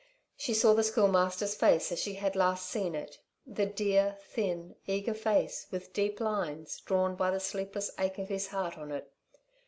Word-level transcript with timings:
She 0.35 0.55
saw 0.55 0.73
the 0.73 0.81
Schoolmaster's 0.83 1.53
face 1.53 1.91
as 1.91 1.99
she 1.99 2.15
had 2.15 2.35
last 2.35 2.67
seen 2.67 2.95
it 2.95 3.19
the 3.45 3.67
dear, 3.67 4.17
thin, 4.23 4.75
eager 4.87 5.13
face 5.13 5.67
with 5.69 5.93
deep 5.93 6.19
lines, 6.19 6.79
drawn 6.83 7.15
by 7.15 7.29
the 7.29 7.39
sleepless 7.39 7.91
ache 7.99 8.17
of 8.17 8.27
his 8.29 8.47
heart, 8.47 8.79
on 8.79 8.91
it. 8.91 9.13